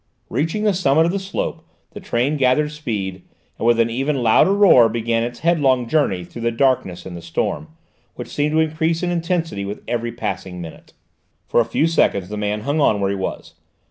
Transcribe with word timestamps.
Reaching 0.31 0.63
the 0.63 0.73
summit 0.73 1.05
of 1.05 1.11
the 1.11 1.19
slope, 1.19 1.63
the 1.91 1.99
train 1.99 2.35
gathered 2.35 2.71
speed, 2.71 3.21
and 3.59 3.67
with 3.67 3.79
an 3.79 3.91
even 3.91 4.23
louder 4.23 4.51
roar 4.51 4.89
began 4.89 5.21
its 5.23 5.41
headlong 5.41 5.87
journey 5.87 6.23
through 6.23 6.41
the 6.41 6.49
darkness 6.51 7.05
and 7.05 7.15
the 7.15 7.21
storm, 7.21 7.67
which 8.15 8.27
seemed 8.29 8.53
to 8.53 8.59
increase 8.61 9.03
in 9.03 9.11
intensity 9.11 9.63
with 9.63 9.83
every 9.87 10.11
passing 10.11 10.59
minute. 10.59 10.93
For 11.47 11.61
a 11.61 11.65
few 11.65 11.85
seconds 11.85 12.29
the 12.29 12.35
man 12.37 12.61
hung 12.61 12.79
on 12.81 12.99
where 12.99 13.11
he 13.11 13.15
was. 13.15 13.53